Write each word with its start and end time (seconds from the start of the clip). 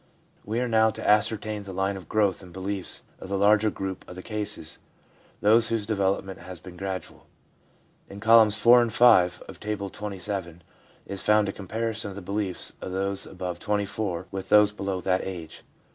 We 0.43 0.59
are 0.61 0.67
now 0.67 0.89
to 0.89 1.07
ascertain 1.07 1.61
the 1.61 1.73
line 1.73 1.95
of 1.95 2.09
growth 2.09 2.41
in 2.41 2.51
beliefs 2.51 3.03
of 3.19 3.29
the 3.29 3.35
other 3.35 3.43
large 3.45 3.73
group 3.75 4.03
of 4.09 4.15
the 4.15 4.23
cases, 4.23 4.79
those 5.41 5.67
whose 5.69 5.85
de 5.85 5.95
velopment 5.95 6.39
has 6.39 6.59
been 6.59 6.75
gradual. 6.75 7.27
In 8.09 8.19
columns 8.19 8.57
four 8.57 8.81
and 8.81 8.91
five 8.91 9.43
of 9.47 9.59
Table 9.59 9.91
XXVII. 9.95 10.61
is 11.05 11.21
found 11.21 11.49
a 11.49 11.53
comparison 11.53 12.09
of 12.09 12.15
the 12.15 12.21
beliefs 12.23 12.73
of 12.81 12.91
those 12.91 13.27
above 13.27 13.59
24 13.59 14.25
with 14.31 14.49
those 14.49 14.71
below 14.71 15.01
that 15.01 15.21
age. 15.23 15.61